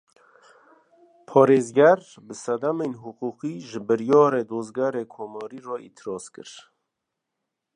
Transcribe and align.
Parêzger, 1.27 1.99
bi 2.25 2.35
sedemên 2.43 2.93
hiqûqî, 3.01 3.53
ji 3.69 3.79
biryara 3.87 4.41
Dozgerê 4.51 5.03
Komarî 5.13 5.59
re 5.67 5.77
îtiraz 5.87 6.25
kir 6.33 6.49